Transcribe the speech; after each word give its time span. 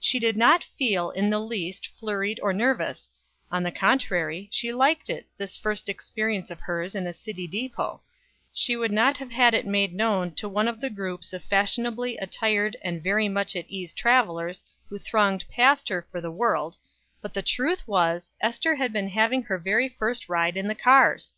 She 0.00 0.18
did 0.18 0.36
not 0.36 0.64
feel, 0.76 1.12
in 1.12 1.30
the 1.30 1.38
least, 1.38 1.86
flurried 1.96 2.40
or 2.42 2.52
nervous; 2.52 3.14
on 3.48 3.62
the 3.62 3.70
contrary, 3.70 4.48
she 4.50 4.72
liked 4.72 5.08
it, 5.08 5.28
this 5.36 5.56
first 5.56 5.88
experience 5.88 6.50
of 6.50 6.58
hers 6.58 6.96
in 6.96 7.06
a 7.06 7.12
city 7.12 7.46
depot; 7.46 8.02
she 8.52 8.74
would 8.74 8.90
not 8.90 9.18
have 9.18 9.30
had 9.30 9.54
it 9.54 9.68
made 9.68 9.94
known 9.94 10.34
to 10.34 10.48
one 10.48 10.66
of 10.66 10.80
the 10.80 10.90
groups 10.90 11.32
of 11.32 11.44
fashionably 11.44 12.16
attired 12.16 12.76
and 12.82 13.04
very 13.04 13.28
much 13.28 13.54
at 13.54 13.66
ease 13.70 13.92
travelers 13.92 14.64
who 14.88 14.98
thronged 14.98 15.44
past 15.48 15.88
her 15.90 16.04
for 16.10 16.20
the 16.20 16.28
world 16.32 16.76
but 17.22 17.32
the 17.32 17.40
truth 17.40 17.86
was, 17.86 18.34
Ester 18.40 18.74
had 18.74 18.92
been 18.92 19.10
having 19.10 19.44
her 19.44 19.58
very 19.58 19.88
first 19.88 20.28
ride 20.28 20.56
in 20.56 20.66
the 20.66 20.74
cars! 20.74 21.34